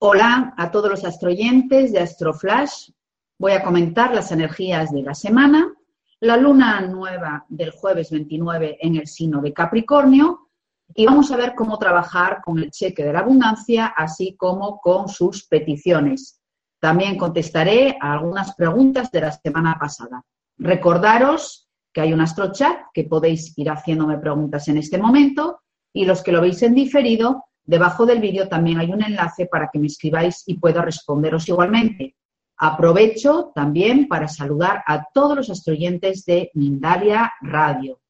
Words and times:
Hola 0.00 0.54
a 0.56 0.70
todos 0.70 0.88
los 0.88 1.04
astroyentes 1.04 1.90
de 1.90 1.98
Astroflash. 1.98 2.90
Voy 3.36 3.50
a 3.50 3.64
comentar 3.64 4.14
las 4.14 4.30
energías 4.30 4.92
de 4.92 5.02
la 5.02 5.12
semana. 5.12 5.74
La 6.20 6.36
luna 6.36 6.80
nueva 6.82 7.44
del 7.48 7.72
jueves 7.72 8.12
29 8.12 8.78
en 8.80 8.94
el 8.94 9.08
signo 9.08 9.40
de 9.40 9.52
Capricornio 9.52 10.50
y 10.94 11.04
vamos 11.04 11.32
a 11.32 11.36
ver 11.36 11.56
cómo 11.56 11.80
trabajar 11.80 12.42
con 12.44 12.60
el 12.60 12.70
cheque 12.70 13.02
de 13.02 13.12
la 13.12 13.18
abundancia, 13.18 13.86
así 13.86 14.36
como 14.36 14.78
con 14.78 15.08
sus 15.08 15.48
peticiones. 15.48 16.40
También 16.78 17.18
contestaré 17.18 17.98
a 18.00 18.12
algunas 18.12 18.54
preguntas 18.54 19.10
de 19.10 19.22
la 19.22 19.32
semana 19.32 19.78
pasada. 19.80 20.22
Recordaros 20.58 21.68
que 21.92 22.02
hay 22.02 22.12
un 22.12 22.20
astrochat 22.20 22.82
que 22.94 23.02
podéis 23.02 23.52
ir 23.58 23.68
haciéndome 23.68 24.18
preguntas 24.18 24.68
en 24.68 24.78
este 24.78 24.96
momento 24.96 25.58
y 25.92 26.04
los 26.04 26.22
que 26.22 26.30
lo 26.30 26.40
veis 26.40 26.62
en 26.62 26.76
diferido 26.76 27.47
Debajo 27.68 28.06
del 28.06 28.20
vídeo 28.20 28.48
también 28.48 28.78
hay 28.78 28.90
un 28.90 29.02
enlace 29.02 29.44
para 29.44 29.68
que 29.70 29.78
me 29.78 29.88
escribáis 29.88 30.42
y 30.46 30.54
pueda 30.54 30.80
responderos 30.80 31.46
igualmente. 31.50 32.16
Aprovecho 32.56 33.52
también 33.54 34.08
para 34.08 34.26
saludar 34.26 34.82
a 34.86 35.04
todos 35.12 35.36
los 35.36 35.50
astroyentes 35.50 36.24
de 36.24 36.50
Mindalia 36.54 37.30
Radio. 37.42 38.00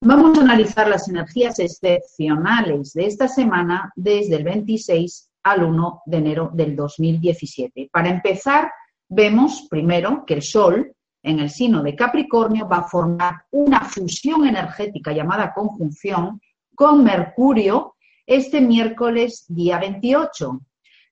Vamos 0.00 0.38
a 0.38 0.40
analizar 0.40 0.88
las 0.88 1.06
energías 1.06 1.58
excepcionales 1.58 2.94
de 2.94 3.04
esta 3.04 3.28
semana 3.28 3.92
desde 3.94 4.36
el 4.36 4.44
26 4.44 5.30
al 5.42 5.64
1 5.64 6.02
de 6.06 6.16
enero 6.16 6.50
del 6.54 6.74
2017. 6.74 7.90
Para 7.92 8.08
empezar, 8.08 8.72
vemos 9.06 9.66
primero 9.68 10.24
que 10.26 10.32
el 10.32 10.42
Sol 10.42 10.94
en 11.22 11.40
el 11.40 11.50
signo 11.50 11.82
de 11.82 11.94
Capricornio 11.94 12.66
va 12.66 12.78
a 12.78 12.88
formar 12.88 13.44
una 13.50 13.80
fusión 13.82 14.46
energética 14.46 15.12
llamada 15.12 15.52
conjunción 15.52 16.40
con 16.74 17.04
Mercurio 17.04 17.91
este 18.26 18.60
miércoles 18.60 19.44
día 19.48 19.78
28, 19.78 20.60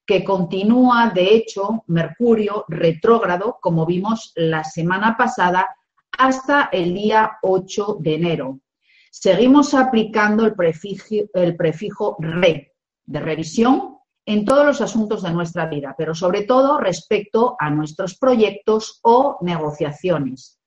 que 0.07 0.25
continúa, 0.25 1.11
de 1.15 1.35
hecho, 1.35 1.85
Mercurio 1.87 2.65
retrógrado, 2.69 3.59
como 3.61 3.87
vimos 3.87 4.33
la 4.35 4.65
semana 4.65 5.17
pasada, 5.17 5.69
hasta 6.19 6.69
el 6.73 6.95
día 6.95 7.39
8 7.43 7.99
de 8.01 8.15
enero. 8.15 8.61
Seguimos 9.11 9.75
aplicando 9.75 10.45
el 10.45 10.55
prefijo, 10.55 11.27
el 11.35 11.57
prefijo 11.57 12.17
re, 12.19 12.75
de 13.05 13.21
revisión, 13.21 13.97
en 14.27 14.45
todos 14.45 14.65
los 14.65 14.81
asuntos 14.81 15.23
de 15.23 15.33
nuestra 15.33 15.67
vida, 15.67 15.95
pero 15.97 16.15
sobre 16.15 16.43
todo 16.43 16.79
respecto 16.79 17.57
a 17.59 17.71
nuestros 17.71 18.17
proyectos 18.17 19.01
o 19.03 19.39
negociaciones. 19.41 20.61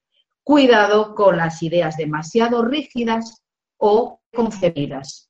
Cuidado 0.44 1.16
con 1.16 1.38
las 1.38 1.64
ideas 1.64 1.96
demasiado 1.96 2.66
rígidas 2.66 3.44
o 3.78 4.20
concebidas. 4.34 5.30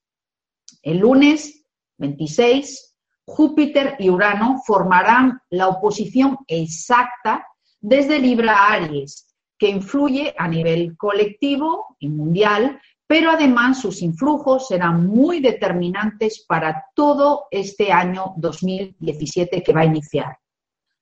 El 0.84 0.98
lunes 0.98 1.64
26, 1.96 2.94
Júpiter 3.24 3.96
y 3.98 4.10
Urano 4.10 4.60
formarán 4.66 5.40
la 5.48 5.68
oposición 5.68 6.36
exacta 6.46 7.46
desde 7.80 8.18
Libra 8.18 8.68
Aries, 8.68 9.34
que 9.58 9.70
influye 9.70 10.34
a 10.36 10.46
nivel 10.46 10.94
colectivo 10.98 11.96
y 11.98 12.10
mundial, 12.10 12.78
pero 13.06 13.30
además 13.30 13.80
sus 13.80 14.02
influjos 14.02 14.68
serán 14.68 15.06
muy 15.06 15.40
determinantes 15.40 16.44
para 16.46 16.84
todo 16.94 17.46
este 17.50 17.90
año 17.90 18.34
2017 18.36 19.62
que 19.62 19.72
va 19.72 19.80
a 19.80 19.86
iniciar. 19.86 20.38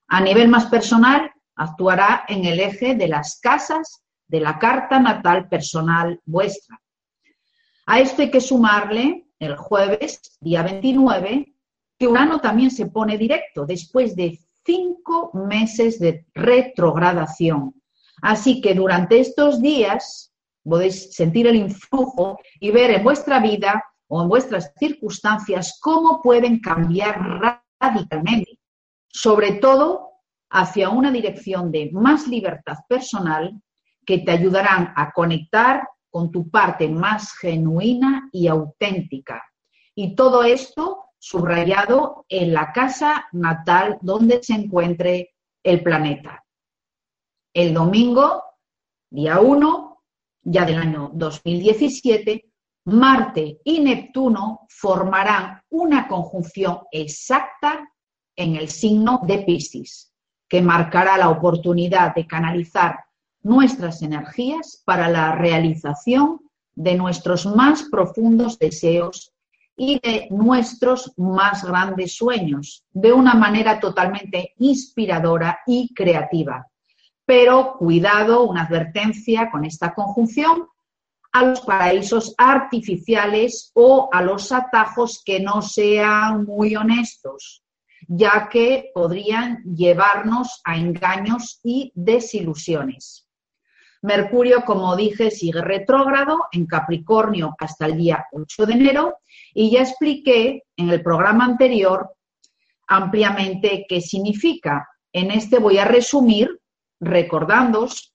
A 0.07 0.21
nivel 0.21 0.47
más 0.47 0.67
personal, 0.67 1.33
actuará 1.57 2.25
en 2.29 2.45
el 2.45 2.61
eje 2.61 2.95
de 2.95 3.09
las 3.09 3.41
casas 3.41 4.05
de 4.29 4.39
la 4.39 4.61
carta 4.61 5.01
natal 5.01 5.49
personal 5.49 6.21
vuestra. 6.25 6.81
A 7.87 7.99
esto 7.99 8.23
hay 8.23 8.31
que 8.31 8.41
sumarle 8.41 9.22
el 9.43 9.57
jueves, 9.57 10.21
día 10.41 10.63
29, 10.63 11.55
que 11.99 12.07
Urano 12.07 12.41
también 12.41 12.71
se 12.71 12.87
pone 12.87 13.19
directo 13.19 13.67
después 13.67 14.15
de 14.17 14.39
cinco 14.65 15.31
meses 15.35 15.99
de 15.99 16.27
retrogradación. 16.35 17.75
Así 18.21 18.61
que 18.61 18.75
durante 18.75 19.21
estos 19.21 19.61
días 19.61 20.33
podéis 20.63 21.15
sentir 21.15 21.47
el 21.47 21.57
influjo 21.57 22.39
y 22.61 22.71
ver 22.71 22.91
en 22.93 23.03
vuestra 23.03 23.41
vida 23.41 23.83
o 24.09 24.23
en 24.23 24.29
vuestras 24.29 24.73
circunstancias 24.79 25.79
cómo 25.81 26.21
pueden 26.23 26.61
cambiar 26.61 27.19
radicalmente, 27.81 28.59
sobre 29.09 29.53
todo 29.55 30.11
hacia 30.51 30.91
una 30.91 31.11
dirección 31.11 31.73
de 31.73 31.91
más 31.93 32.29
libertad 32.29 32.77
personal 32.89 33.61
que 34.05 34.19
te 34.19 34.31
ayudarán 34.31 34.93
a 34.97 35.13
conectar 35.13 35.89
con 36.13 36.31
tu 36.31 36.51
parte 36.51 36.89
más 36.89 37.33
genuina 37.33 38.29
y 38.31 38.47
auténtica. 38.47 39.43
Y 39.95 40.15
todo 40.15 40.45
esto 40.45 41.07
subrayado 41.19 42.27
en 42.29 42.53
la 42.53 42.71
casa 42.73 43.27
natal 43.33 43.99
donde 44.03 44.43
se 44.43 44.53
encuentre 44.53 45.35
el 45.63 45.83
planeta. 45.83 46.45
El 47.55 47.73
domingo, 47.73 48.43
día 49.11 49.41
1, 49.41 50.03
ya 50.43 50.65
del 50.67 50.79
año 50.79 51.11
2017, 51.15 52.53
Marte 52.85 53.61
y 53.65 53.81
Neptuno 53.81 54.67
formarán 54.69 55.63
una 55.71 56.09
conjunción 56.09 56.81
exacta 56.91 57.89
en 58.37 58.57
el 58.57 58.69
signo 58.69 59.21
de 59.25 59.39
Piscis, 59.39 60.13
que 60.49 60.61
marcará 60.61 61.17
la 61.17 61.31
oportunidad 61.31 62.15
de 62.15 62.27
canalizar 62.27 62.99
nuestras 63.43 64.03
energías 64.03 64.83
para 64.85 65.09
la 65.09 65.35
realización 65.35 66.41
de 66.75 66.95
nuestros 66.95 67.47
más 67.47 67.85
profundos 67.91 68.59
deseos 68.59 69.33
y 69.77 69.99
de 70.01 70.29
nuestros 70.31 71.13
más 71.17 71.65
grandes 71.65 72.15
sueños, 72.15 72.85
de 72.93 73.13
una 73.13 73.35
manera 73.35 73.81
totalmente 73.81 74.55
inspiradora 74.59 75.61
y 75.67 75.93
creativa. 75.95 76.67
Pero 77.25 77.77
cuidado, 77.79 78.45
una 78.45 78.65
advertencia 78.65 79.51
con 79.51 79.65
esta 79.65 79.95
conjunción 79.95 80.67
a 81.33 81.45
los 81.45 81.63
paraísos 81.63 82.35
artificiales 82.37 83.71
o 83.75 84.09
a 84.13 84.23
los 84.23 84.53
atajos 84.53 85.23
que 85.25 85.41
no 85.41 85.63
sean 85.63 86.45
muy 86.45 86.77
honestos, 86.77 87.65
ya 88.07 88.49
que 88.51 88.91
podrían 88.95 89.63
llevarnos 89.65 90.61
a 90.65 90.77
engaños 90.77 91.61
y 91.65 91.91
desilusiones. 91.95 93.22
Mercurio, 94.03 94.65
como 94.65 94.97
dije, 94.97 95.31
sigue 95.31 95.63
retrógrado 95.63 96.47
en 96.51 96.67
Capricornio 96.67 97.55
hasta 97.59 97.87
el 97.87 97.97
día 97.97 98.27
8 98.33 98.67
de 98.67 98.73
enero. 98.73 99.19
Y 99.55 99.71
ya 99.71 99.83
expliqué 99.83 100.65
en 100.77 100.91
el 100.91 101.03
programa 101.03 101.45
anterior 101.45 102.11
ampliamente 102.89 103.87
qué 103.89 104.01
significa. 104.01 104.89
En 105.13 105.31
este 105.31 105.59
voy 105.59 105.79
a 105.79 105.85
resumir 105.85 106.61
recordándoos 107.01 108.13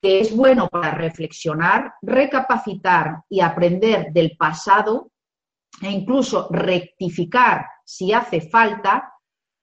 que 0.00 0.20
es 0.20 0.34
bueno 0.34 0.68
para 0.68 0.92
reflexionar, 0.92 1.94
recapacitar 2.02 3.22
y 3.28 3.40
aprender 3.40 4.12
del 4.12 4.36
pasado 4.36 5.10
e 5.82 5.90
incluso 5.90 6.48
rectificar 6.50 7.66
si 7.84 8.12
hace 8.12 8.40
falta 8.40 9.12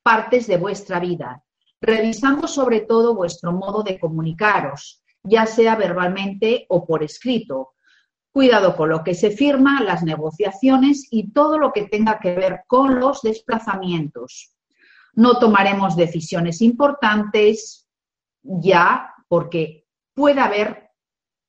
partes 0.04 0.48
de 0.48 0.58
vuestra 0.58 1.00
vida, 1.00 1.44
revisando 1.82 2.48
sobre 2.48 2.82
todo 2.82 3.16
vuestro 3.16 3.54
modo 3.54 3.84
de 3.84 4.00
comunicaros, 4.00 5.03
ya 5.24 5.46
sea 5.46 5.76
verbalmente 5.76 6.66
o 6.70 6.86
por 6.86 7.04
escrito. 7.04 7.74
Cuidado 8.32 8.76
con 8.76 8.90
lo 8.90 9.04
que 9.04 9.14
se 9.14 9.32
firma, 9.32 9.82
las 9.82 10.04
negociaciones 10.04 11.08
y 11.12 11.32
todo 11.32 11.58
lo 11.58 11.72
que 11.72 11.84
tenga 11.84 12.20
que 12.20 12.34
ver 12.34 12.64
con 12.68 13.00
los 13.00 13.22
desplazamientos. 13.22 14.56
No 15.14 15.38
tomaremos 15.40 15.96
decisiones 15.96 16.62
importantes 16.62 17.88
ya 18.42 19.14
porque 19.28 19.88
puede 20.14 20.42
haber 20.42 20.90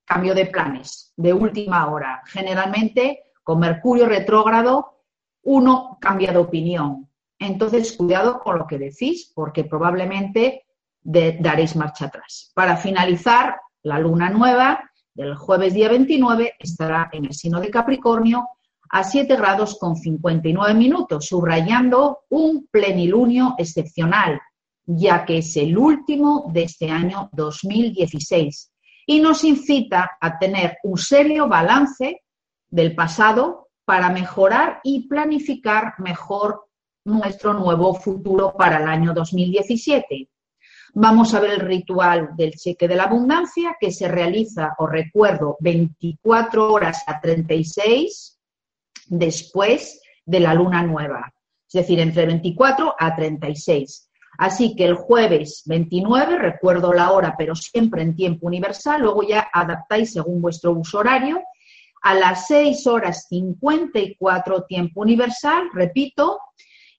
cambio 0.05 0.35
de 0.35 0.47
planes 0.47 1.13
de 1.17 1.33
última 1.33 1.91
hora. 1.91 2.23
Generalmente, 2.27 3.25
con 3.43 3.61
Mercurio 3.61 4.07
retrógrado, 4.07 5.03
uno 5.43 5.99
cambia 6.01 6.33
de 6.33 6.39
opinión. 6.39 7.09
Entonces, 7.39 7.97
cuidado 7.97 8.41
con 8.41 8.59
lo 8.59 8.67
que 8.67 8.79
decís, 8.79 9.33
porque 9.35 9.65
probablemente 9.65 10.67
daréis 11.03 11.77
marcha 11.77 12.07
atrás. 12.07 12.53
Para 12.55 12.77
finalizar, 12.77 13.61
la 13.85 13.99
luna 13.99 14.31
nueva 14.31 14.91
del 15.15 15.37
jueves 15.37 15.75
día 15.75 15.89
29 15.89 16.55
estará 16.59 17.11
en 17.13 17.27
el 17.27 17.35
signo 17.35 17.61
de 17.61 17.71
Capricornio 17.71 18.49
a 18.91 19.05
7 19.05 19.37
grados 19.37 19.79
con 19.79 19.95
59 19.97 20.75
minutos, 20.75 21.27
subrayando 21.27 22.21
un 22.31 22.67
plenilunio 22.71 23.55
excepcional, 23.59 24.41
ya 24.87 25.25
que 25.25 25.39
es 25.39 25.57
el 25.57 25.77
último 25.77 26.51
de 26.53 26.65
este 26.65 26.91
año 26.91 27.29
2016 27.33 28.73
y 29.07 29.21
nos 29.21 29.45
incita 29.45 30.13
a 30.19 30.39
tener 30.39 30.79
un 30.83 30.97
serio 30.97 31.47
balance 31.47 32.23
del 32.71 32.95
pasado 32.95 33.69
para 33.85 34.09
mejorar 34.09 34.81
y 34.83 35.07
planificar 35.07 35.95
mejor 35.99 36.69
nuestro 37.05 37.53
nuevo 37.53 37.95
futuro 37.95 38.55
para 38.57 38.79
el 38.79 38.89
año 38.89 39.13
2017. 39.13 40.31
Vamos 40.97 41.35
a 41.35 41.41
ver 41.41 41.51
el 41.51 41.61
ritual 41.61 42.31
del 42.37 42.53
cheque 42.53 42.87
de 42.87 42.95
la 42.95 43.05
abundancia 43.05 43.77
que 43.81 43.91
se 43.91 44.07
realiza, 44.07 44.75
os 44.79 44.89
recuerdo, 44.89 45.57
24 45.59 46.73
horas 46.73 47.03
a 47.09 47.21
36 47.21 48.39
después 49.09 50.01
de 50.25 50.39
la 50.39 50.55
luna 50.55 50.85
nueva. 50.85 51.33
es 51.67 51.73
decir, 51.73 51.99
entre 51.99 52.27
24 52.27 52.95
a 52.97 53.17
36. 53.17 54.09
Así 54.39 54.77
que 54.77 54.85
el 54.85 54.95
jueves 54.95 55.65
29, 55.67 56.39
recuerdo 56.39 56.93
la 56.93 57.11
hora, 57.11 57.35
pero 57.37 57.57
siempre 57.57 58.03
en 58.03 58.15
tiempo 58.15 58.47
universal, 58.47 59.03
luego 59.03 59.25
ya 59.25 59.49
adaptáis 59.53 60.13
según 60.13 60.41
vuestro 60.41 60.71
uso 60.71 60.99
horario, 60.99 61.43
a 62.03 62.15
las 62.15 62.47
6 62.47 62.87
horas 62.87 63.27
54 63.29 64.63
tiempo 64.67 65.01
universal, 65.01 65.71
repito, 65.73 66.39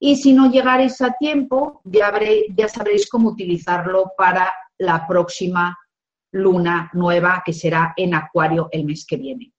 y 0.05 0.15
si 0.17 0.33
no 0.33 0.51
llegaréis 0.51 1.01
a 1.01 1.13
tiempo, 1.13 1.81
ya, 1.83 2.13
ya 2.55 2.67
sabréis 2.67 3.09
cómo 3.09 3.29
utilizarlo 3.29 4.11
para 4.15 4.53
la 4.77 5.07
próxima 5.07 5.75
luna 6.31 6.91
nueva 6.93 7.41
que 7.43 7.53
será 7.53 7.91
en 7.97 8.13
Acuario 8.13 8.69
el 8.71 8.85
mes 8.85 9.03
que 9.07 9.17
viene. 9.17 9.51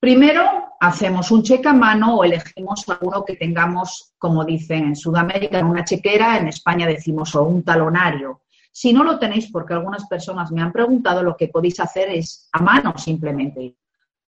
Primero, 0.00 0.70
hacemos 0.80 1.30
un 1.30 1.42
cheque 1.42 1.68
a 1.68 1.74
mano 1.74 2.16
o 2.16 2.24
elegimos 2.24 2.88
alguno 2.88 3.22
que 3.22 3.36
tengamos, 3.36 4.14
como 4.16 4.46
dicen 4.46 4.84
en 4.86 4.96
Sudamérica, 4.96 5.58
en 5.58 5.66
una 5.66 5.84
chequera, 5.84 6.38
en 6.38 6.48
España 6.48 6.86
decimos 6.86 7.34
o 7.34 7.42
un 7.42 7.62
talonario. 7.62 8.40
Si 8.72 8.94
no 8.94 9.04
lo 9.04 9.18
tenéis, 9.18 9.50
porque 9.52 9.74
algunas 9.74 10.06
personas 10.06 10.50
me 10.52 10.62
han 10.62 10.72
preguntado, 10.72 11.22
lo 11.22 11.36
que 11.36 11.48
podéis 11.48 11.78
hacer 11.80 12.08
es 12.08 12.48
a 12.52 12.62
mano 12.62 12.96
simplemente. 12.96 13.76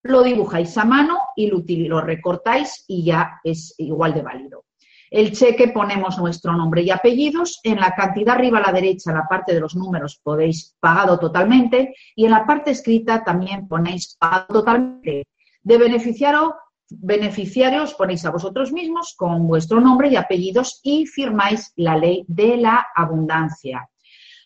Lo 0.02 0.24
dibujáis 0.24 0.78
a 0.78 0.84
mano 0.84 1.20
y 1.38 1.48
lo, 1.48 1.64
lo 1.88 2.02
recortáis 2.02 2.84
y 2.86 3.06
ya 3.06 3.40
es 3.46 3.76
igual 3.78 4.14
de 4.14 4.24
válido. 4.24 4.66
El 5.14 5.32
cheque 5.32 5.68
ponemos 5.68 6.18
nuestro 6.18 6.54
nombre 6.54 6.82
y 6.82 6.90
apellidos. 6.90 7.60
En 7.62 7.80
la 7.80 7.94
cantidad 7.94 8.34
arriba 8.34 8.58
a 8.58 8.72
la 8.72 8.72
derecha, 8.72 9.12
en 9.12 9.18
la 9.18 9.28
parte 9.28 9.54
de 9.54 9.60
los 9.60 9.76
números, 9.76 10.20
podéis 10.24 10.76
pagado 10.80 11.20
totalmente. 11.20 11.94
Y 12.16 12.26
en 12.26 12.32
la 12.32 12.48
parte 12.48 12.72
escrita 12.72 13.24
también 13.24 13.68
ponéis 13.68 14.18
pagado 14.18 14.48
totalmente. 14.48 15.28
De 15.62 15.78
beneficiario, 15.78 16.56
beneficiarios 16.90 17.94
ponéis 17.94 18.26
a 18.26 18.32
vosotros 18.32 18.72
mismos 18.72 19.14
con 19.16 19.46
vuestro 19.48 19.80
nombre 19.80 20.08
y 20.08 20.16
apellidos 20.16 20.80
y 20.82 21.06
firmáis 21.06 21.72
la 21.76 21.96
ley 21.96 22.26
de 22.28 22.58
la 22.58 22.88
abundancia. 22.96 23.88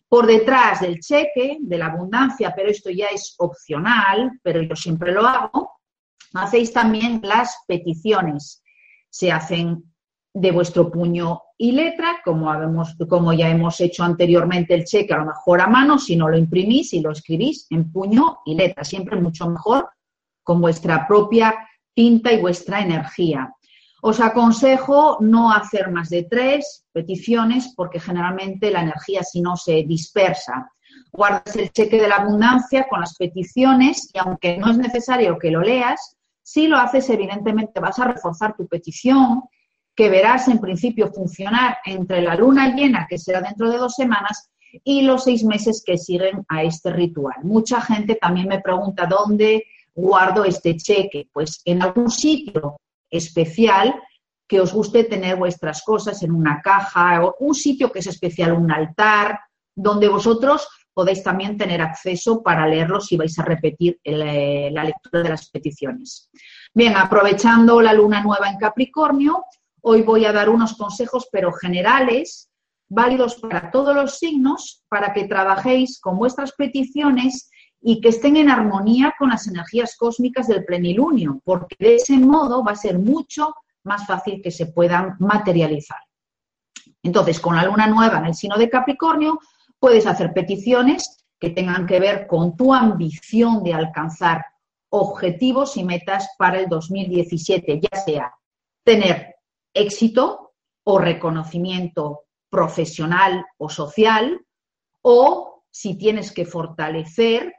Por 0.10 0.26
detrás 0.26 0.82
del 0.82 1.00
cheque 1.00 1.60
de 1.62 1.78
la 1.78 1.86
abundancia, 1.86 2.52
pero 2.54 2.70
esto 2.70 2.90
ya 2.90 3.08
es 3.08 3.36
opcional, 3.38 4.38
pero 4.44 4.62
yo 4.62 4.76
siempre 4.76 5.14
lo 5.14 5.26
hago, 5.26 5.80
hacéis 6.34 6.74
también 6.74 7.22
las 7.24 7.56
peticiones. 7.70 8.62
Se 9.10 9.32
hacen 9.32 9.94
de 10.40 10.52
vuestro 10.52 10.92
puño 10.92 11.42
y 11.58 11.72
letra, 11.72 12.22
como, 12.24 12.54
como 13.10 13.34
ya 13.34 13.50
hemos 13.50 13.82
hecho 13.82 14.04
anteriormente 14.04 14.76
el 14.76 14.86
cheque, 14.86 15.14
a 15.14 15.18
lo 15.18 15.26
mejor 15.26 15.62
a 15.62 15.68
mano, 15.68 15.98
si 15.98 16.16
no 16.16 16.30
lo 16.30 16.38
imprimís 16.38 16.94
y 16.94 17.00
lo 17.00 17.12
escribís 17.12 17.66
en 17.72 17.92
puño 17.92 18.40
y 18.46 18.54
letra, 18.54 18.84
siempre 18.84 19.20
mucho 19.20 19.50
mejor 19.50 19.90
con 20.44 20.62
vuestra 20.62 21.08
propia 21.08 21.56
tinta 21.96 22.32
y 22.32 22.40
vuestra 22.40 22.82
energía. 22.82 23.52
Os 24.04 24.20
aconsejo 24.20 25.18
no 25.22 25.52
hacer 25.52 25.90
más 25.90 26.10
de 26.10 26.24
tres 26.24 26.86
peticiones 26.92 27.74
porque 27.76 28.00
generalmente 28.00 28.70
la 28.70 28.82
energía 28.82 29.24
si 29.24 29.42
no 29.42 29.58
se 29.58 29.84
dispersa. 29.88 30.70
Guardas 31.12 31.56
el 31.56 31.72
cheque 31.72 32.00
de 32.00 32.08
la 32.08 32.18
abundancia 32.18 32.86
con 32.88 33.00
las 33.00 33.16
peticiones 33.18 34.12
y 34.14 34.20
aunque 34.20 34.58
no 34.60 34.70
es 34.70 34.78
necesario 34.78 35.40
que 35.40 35.50
lo 35.50 35.62
leas, 35.62 36.16
si 36.44 36.68
lo 36.68 36.78
haces 36.78 37.10
evidentemente 37.10 37.80
vas 37.80 37.98
a 37.98 38.06
reforzar 38.06 38.56
tu 38.56 38.68
petición 38.68 39.42
que 39.98 40.10
verás 40.10 40.48
en 40.48 40.60
principio 40.60 41.12
funcionar 41.12 41.80
entre 41.84 42.22
la 42.22 42.36
luna 42.36 42.76
llena, 42.76 43.08
que 43.10 43.18
será 43.18 43.42
dentro 43.42 43.70
de 43.70 43.78
dos 43.78 43.96
semanas, 43.96 44.52
y 44.84 45.02
los 45.02 45.24
seis 45.24 45.44
meses 45.44 45.84
que 45.84 45.98
siguen 45.98 46.46
a 46.48 46.62
este 46.62 46.92
ritual. 46.94 47.38
Mucha 47.42 47.82
gente 47.82 48.16
también 48.16 48.48
me 48.48 48.62
pregunta 48.62 49.08
dónde 49.08 49.64
guardo 49.96 50.46
este 50.46 50.78
cheque? 50.78 51.28
Pues 51.34 51.62
en 51.66 51.82
algún 51.82 52.12
sitio 52.12 52.78
especial 53.10 53.96
que 54.48 54.62
os 54.62 54.72
guste 54.72 55.04
tener 55.04 55.36
vuestras 55.36 55.82
cosas 55.84 56.22
en 56.22 56.32
una 56.32 56.62
caja, 56.62 57.26
o 57.26 57.36
un 57.40 57.56
sitio 57.56 57.92
que 57.92 58.00
es 58.00 58.08
especial, 58.08 58.54
un 58.54 58.72
altar, 58.72 59.40
donde 59.76 60.08
vosotros 60.08 60.68
podéis 60.94 61.24
también 61.24 61.58
tener 61.58 61.82
acceso 61.82 62.42
para 62.44 62.68
leerlo 62.68 63.02
si 63.02 63.18
vais 63.18 63.38
a 63.40 63.44
repetir 63.44 64.00
eh, 64.04 64.70
la 64.72 64.84
lectura 64.84 65.24
de 65.24 65.30
las 65.30 65.50
peticiones. 65.50 66.30
Bien, 66.74 66.96
aprovechando 66.96 67.82
la 67.82 67.94
luna 67.94 68.22
nueva 68.22 68.50
en 68.50 68.58
Capricornio, 68.58 69.44
hoy 69.82 70.02
voy 70.02 70.26
a 70.26 70.34
dar 70.34 70.50
unos 70.50 70.76
consejos, 70.76 71.28
pero 71.32 71.52
generales, 71.52 72.50
válidos 72.90 73.36
para 73.36 73.72
todos 73.72 73.96
los 73.96 74.18
signos, 74.18 74.84
para 74.90 75.14
que 75.14 75.28
trabajéis 75.28 76.00
con 76.00 76.18
vuestras 76.18 76.54
peticiones 76.54 77.50
y 77.82 78.02
que 78.02 78.10
estén 78.10 78.38
en 78.38 78.50
armonía 78.50 79.14
con 79.18 79.30
las 79.30 79.48
energías 79.48 79.96
cósmicas 79.98 80.48
del 80.48 80.66
plenilunio, 80.66 81.42
porque 81.44 81.76
de 81.80 81.96
ese 81.96 82.18
modo 82.18 82.64
va 82.64 82.72
a 82.72 82.76
ser 82.76 82.98
mucho 83.00 83.54
más 83.84 84.06
fácil 84.06 84.42
que 84.42 84.52
se 84.52 84.68
puedan 84.68 85.16
materializar. 85.20 86.00
Entonces, 87.04 87.40
con 87.40 87.56
la 87.56 87.66
luna 87.66 87.88
nueva 87.88 88.18
en 88.18 88.26
el 88.26 88.36
signo 88.36 88.58
de 88.58 88.70
Capricornio, 88.70 89.40
puedes 89.80 90.06
hacer 90.08 90.34
peticiones 90.34 91.26
que 91.40 91.52
tengan 91.52 91.86
que 91.86 92.00
ver 92.00 92.28
con 92.28 92.58
tu 92.58 92.74
ambición 92.74 93.64
de 93.64 93.74
alcanzar 93.74 94.44
objetivos 94.90 95.78
y 95.78 95.84
metas 95.84 96.30
para 96.38 96.60
el 96.60 96.68
2017, 96.68 97.80
ya 97.82 98.00
sea 98.00 98.34
tener 98.84 99.37
éxito 99.78 100.54
o 100.84 100.98
reconocimiento 101.00 102.26
profesional 102.50 103.46
o 103.58 103.70
social, 103.70 104.40
o 105.02 105.64
si 105.70 105.98
tienes 105.98 106.32
que 106.32 106.46
fortalecer 106.46 107.54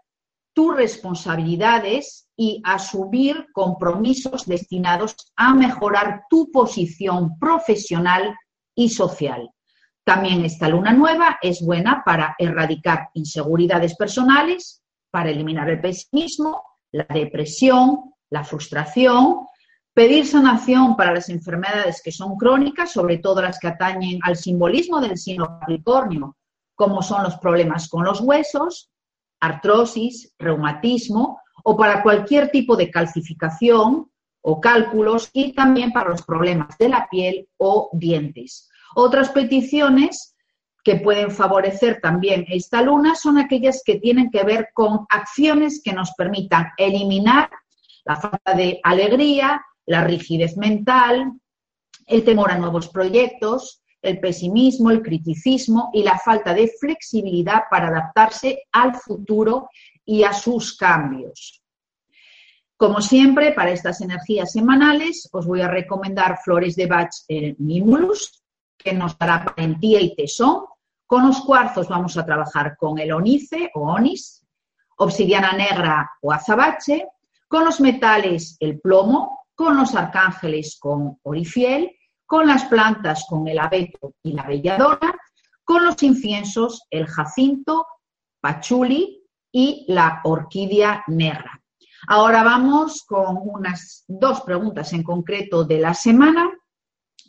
tus 0.55 0.75
responsabilidades 0.75 2.29
y 2.37 2.61
asumir 2.65 3.47
compromisos 3.53 4.47
destinados 4.47 5.15
a 5.37 5.55
mejorar 5.55 6.25
tu 6.29 6.51
posición 6.51 7.39
profesional 7.39 8.35
y 8.75 8.89
social. 8.89 9.51
También 10.05 10.45
esta 10.45 10.69
luna 10.69 10.93
nueva 10.93 11.39
es 11.43 11.61
buena 11.61 12.03
para 12.05 12.35
erradicar 12.39 13.11
inseguridades 13.15 13.95
personales, 13.95 14.83
para 15.11 15.31
eliminar 15.31 15.69
el 15.69 15.81
pesimismo, 15.81 16.63
la 16.93 17.07
depresión, 17.09 18.15
la 18.31 18.43
frustración, 18.43 19.47
pedir 19.99 20.29
sanación 20.29 20.95
para 20.95 21.13
las 21.13 21.29
enfermedades 21.29 22.01
que 22.01 22.13
son 22.13 22.37
crónicas, 22.37 22.93
sobre 22.93 23.19
todo 23.19 23.43
las 23.43 23.59
que 23.59 23.67
atañen 23.67 24.21
al 24.23 24.37
simbolismo 24.37 25.01
del 25.01 25.19
signo 25.19 25.59
Capricornio, 25.59 26.37
como 26.77 27.03
son 27.03 27.25
los 27.25 27.37
problemas 27.39 27.89
con 27.89 28.05
los 28.05 28.21
huesos, 28.21 28.93
artrosis, 29.41 30.33
reumatismo 30.39 31.41
o 31.65 31.77
para 31.77 32.05
cualquier 32.05 32.53
tipo 32.53 32.77
de 32.77 32.93
calcificación 32.93 34.09
o 34.41 34.61
cálculos 34.61 35.31
y 35.33 35.53
también 35.53 35.91
para 35.91 36.11
los 36.11 36.23
problemas 36.23 36.79
de 36.79 36.91
la 36.91 37.09
piel 37.11 37.49
o 37.57 37.91
dientes. 37.93 38.71
Otras 38.95 39.31
peticiones 39.31 40.37
que 40.85 40.95
pueden 40.95 41.33
favorecer 41.33 41.99
también 42.01 42.47
esta 42.49 42.83
luna 42.83 43.17
son 43.17 43.37
aquellas 43.37 43.83
que 43.85 43.99
tienen 43.99 44.31
que 44.31 44.45
ver 44.45 44.69
con 44.75 45.07
acciones 45.09 45.83
que 45.83 45.93
nos 45.93 46.13
permitan 46.13 46.69
eliminar 46.77 47.51
la 48.05 48.15
falta 48.15 48.55
de 48.55 48.79
alegría, 48.85 49.61
la 49.89 50.05
rigidez 50.05 50.57
mental, 50.57 51.33
el 52.07 52.25
temor 52.25 52.51
a 52.51 52.59
nuevos 52.59 52.89
proyectos, 52.89 53.83
el 54.03 54.21
pesimismo, 54.21 54.91
el 54.91 55.03
criticismo 55.03 55.91
y 55.93 56.03
la 56.03 56.19
falta 56.19 56.55
de 56.55 56.71
flexibilidad 56.79 57.63
para 57.71 57.89
adaptarse 57.89 58.65
al 58.71 58.95
futuro 58.95 59.71
y 60.05 60.23
a 60.23 60.33
sus 60.33 60.77
cambios. 60.77 61.63
Como 62.77 63.01
siempre, 63.01 63.53
para 63.53 63.71
estas 63.73 64.01
energías 64.03 64.53
semanales, 64.53 65.29
os 65.33 65.47
voy 65.47 65.63
a 65.63 65.69
recomendar 65.69 66.39
Flores 66.45 66.77
de 66.77 66.87
Bach 66.87 67.11
el 67.27 67.57
Mimulus, 67.59 68.45
que 68.77 68.93
nos 68.93 69.19
dará 69.19 69.53
valentía 69.57 70.01
y 70.01 70.15
tesón. 70.15 70.65
Con 71.07 71.27
los 71.27 71.41
cuarzos 71.41 71.89
vamos 71.89 72.17
a 72.19 72.27
trabajar 72.27 72.77
con 72.77 72.99
el 72.99 73.11
onice 73.13 73.71
o 73.75 73.91
onis, 73.91 74.47
obsidiana 74.99 75.53
negra 75.53 76.11
o 76.21 76.31
azabache, 76.31 77.09
con 77.49 77.65
los 77.65 77.81
metales 77.81 78.57
el 78.61 78.79
plomo, 78.79 79.39
con 79.59 79.77
los 79.77 79.97
arcángeles 79.97 80.79
con 80.81 81.19
orifiel 81.25 81.91
con 82.29 82.47
las 82.47 82.67
plantas 82.67 83.25
con 83.27 83.49
el 83.49 83.59
abeto 83.59 84.15
y 84.23 84.33
la 84.33 84.43
belladona, 84.43 85.17
con 85.65 85.83
los 85.83 86.03
inciensos 86.03 86.83
el 86.91 87.07
jacinto, 87.07 87.87
pachuli 88.39 89.25
y 89.51 89.87
la 89.89 90.21
orquídea 90.25 91.05
negra. 91.07 91.59
Ahora 92.07 92.43
vamos 92.43 93.03
con 93.05 93.39
unas 93.43 94.05
dos 94.07 94.43
preguntas 94.43 94.93
en 94.93 95.03
concreto 95.03 95.65
de 95.65 95.79
la 95.79 95.95
semana. 95.95 96.51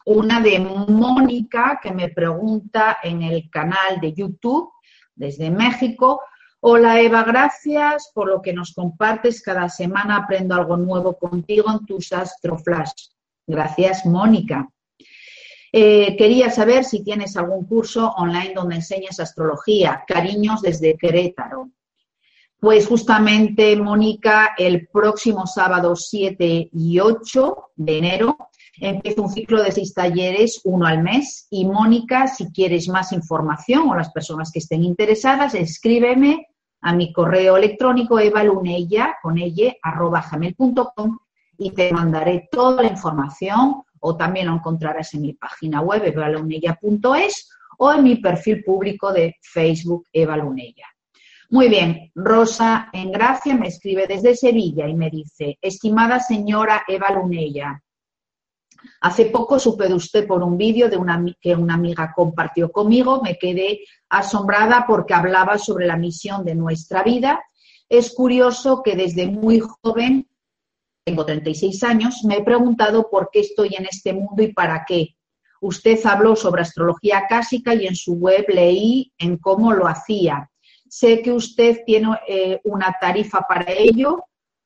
Una 0.05 0.41
de 0.41 0.59
Mónica 0.59 1.79
que 1.81 1.91
me 1.91 2.09
pregunta 2.09 2.97
en 3.01 3.23
el 3.23 3.49
canal 3.49 4.01
de 4.01 4.13
YouTube 4.13 4.69
desde 5.15 5.49
México. 5.49 6.19
Hola 6.61 6.99
Eva, 6.99 7.23
gracias 7.23 8.11
por 8.13 8.27
lo 8.27 8.41
que 8.41 8.51
nos 8.51 8.73
compartes. 8.73 9.41
Cada 9.41 9.69
semana 9.69 10.17
aprendo 10.17 10.55
algo 10.55 10.75
nuevo 10.75 11.17
contigo 11.17 11.71
en 11.71 11.85
tus 11.85 12.11
Astroflash. 12.11 13.07
Gracias, 13.47 14.05
Mónica. 14.05 14.69
Eh, 15.71 16.17
quería 16.17 16.49
saber 16.49 16.83
si 16.83 17.01
tienes 17.01 17.37
algún 17.37 17.65
curso 17.65 18.09
online 18.09 18.53
donde 18.53 18.75
enseñes 18.75 19.21
astrología. 19.21 20.03
Cariños 20.05 20.61
desde 20.61 20.97
Querétaro. 20.97 21.69
Pues 22.59 22.87
justamente, 22.87 23.77
Mónica, 23.77 24.53
el 24.57 24.89
próximo 24.89 25.47
sábado 25.47 25.95
7 25.95 26.71
y 26.73 26.99
8 26.99 27.71
de 27.77 27.97
enero 27.99 28.48
Empiezo 28.81 29.23
un 29.23 29.29
ciclo 29.29 29.61
de 29.61 29.71
seis 29.71 29.93
talleres, 29.93 30.61
uno 30.63 30.85
al 30.85 31.03
mes. 31.03 31.47
Y 31.49 31.65
Mónica, 31.65 32.27
si 32.27 32.51
quieres 32.51 32.87
más 32.87 33.11
información 33.11 33.89
o 33.89 33.95
las 33.95 34.11
personas 34.11 34.51
que 34.51 34.59
estén 34.59 34.83
interesadas, 34.83 35.53
escríbeme 35.53 36.47
a 36.81 36.93
mi 36.93 37.11
correo 37.11 37.57
electrónico 37.57 38.19
evalunella 38.19 39.17
con 39.21 39.37
ella, 39.37 39.75
arroba 39.81 40.25
y 41.57 41.71
te 41.71 41.91
mandaré 41.91 42.47
toda 42.51 42.83
la 42.83 42.89
información 42.89 43.83
o 43.99 44.15
también 44.15 44.47
lo 44.47 44.53
encontrarás 44.53 45.13
en 45.13 45.23
mi 45.23 45.33
página 45.33 45.81
web 45.81 46.05
evalunella.es 46.05 47.49
o 47.79 47.93
en 47.93 48.03
mi 48.03 48.15
perfil 48.15 48.63
público 48.63 49.11
de 49.11 49.35
Facebook 49.41 50.05
Evalunella. 50.13 50.85
Muy 51.49 51.67
bien, 51.67 52.11
Rosa 52.15 52.89
en 52.93 53.11
Gracia 53.11 53.55
me 53.55 53.67
escribe 53.67 54.07
desde 54.07 54.35
Sevilla 54.35 54.87
y 54.87 54.93
me 54.93 55.09
dice, 55.09 55.57
estimada 55.61 56.19
señora 56.19 56.83
Eva 56.87 57.11
Lunella, 57.11 57.81
hace 59.01 59.25
poco 59.25 59.59
supe 59.59 59.87
de 59.87 59.93
usted 59.93 60.27
por 60.27 60.43
un 60.43 60.57
vídeo 60.57 60.89
de 60.89 60.97
una, 60.97 61.23
que 61.39 61.55
una 61.55 61.75
amiga 61.75 62.13
compartió 62.15 62.71
conmigo, 62.71 63.21
me 63.21 63.37
quedé 63.37 63.81
asombrada 64.09 64.85
porque 64.87 65.13
hablaba 65.13 65.57
sobre 65.57 65.87
la 65.87 65.97
misión 65.97 66.45
de 66.45 66.55
nuestra 66.55 67.03
vida. 67.03 67.41
Es 67.87 68.13
curioso 68.13 68.83
que 68.83 68.95
desde 68.95 69.27
muy 69.27 69.61
joven, 69.81 70.27
tengo 71.05 71.25
36 71.25 71.83
años, 71.83 72.23
me 72.23 72.37
he 72.37 72.43
preguntado 72.43 73.09
por 73.09 73.29
qué 73.31 73.39
estoy 73.39 73.75
en 73.75 73.85
este 73.85 74.13
mundo 74.13 74.43
y 74.43 74.53
para 74.53 74.85
qué. 74.87 75.15
Usted 75.61 75.99
habló 76.05 76.35
sobre 76.35 76.61
astrología 76.61 77.25
clásica 77.27 77.73
y 77.73 77.87
en 77.87 77.95
su 77.95 78.13
web 78.13 78.45
leí 78.47 79.11
en 79.17 79.37
cómo 79.37 79.73
lo 79.73 79.87
hacía. 79.87 80.49
Sé 80.87 81.21
que 81.21 81.31
usted 81.31 81.81
tiene 81.85 82.17
eh, 82.27 82.61
una 82.63 82.95
tarifa 82.99 83.41
para 83.41 83.71
ello 83.71 84.23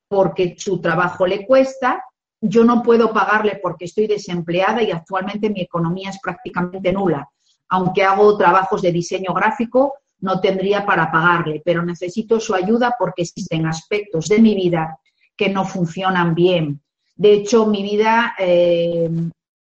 porque 0.08 0.54
su 0.56 0.80
trabajo 0.80 1.26
le 1.26 1.46
cuesta. 1.46 2.02
Yo 2.46 2.62
no 2.62 2.82
puedo 2.82 3.10
pagarle 3.10 3.58
porque 3.62 3.86
estoy 3.86 4.06
desempleada 4.06 4.82
y 4.82 4.90
actualmente 4.90 5.48
mi 5.48 5.62
economía 5.62 6.10
es 6.10 6.20
prácticamente 6.20 6.92
nula. 6.92 7.26
Aunque 7.70 8.04
hago 8.04 8.36
trabajos 8.36 8.82
de 8.82 8.92
diseño 8.92 9.32
gráfico, 9.32 9.94
no 10.20 10.40
tendría 10.40 10.84
para 10.84 11.10
pagarle, 11.10 11.62
pero 11.64 11.82
necesito 11.82 12.38
su 12.38 12.54
ayuda 12.54 12.96
porque 12.98 13.22
existen 13.22 13.64
aspectos 13.64 14.28
de 14.28 14.40
mi 14.40 14.54
vida 14.54 14.98
que 15.34 15.48
no 15.48 15.64
funcionan 15.64 16.34
bien. 16.34 16.82
De 17.16 17.32
hecho, 17.32 17.64
mi 17.66 17.82
vida 17.82 18.34
eh, 18.38 19.08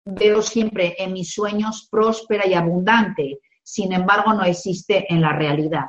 veo 0.04 0.40
siempre 0.40 0.94
en 0.98 1.14
mis 1.14 1.32
sueños 1.32 1.88
próspera 1.90 2.46
y 2.46 2.54
abundante, 2.54 3.40
sin 3.64 3.92
embargo, 3.92 4.34
no 4.34 4.44
existe 4.44 5.12
en 5.12 5.20
la 5.20 5.32
realidad. 5.32 5.86